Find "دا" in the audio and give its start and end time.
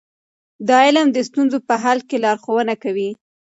0.67-0.77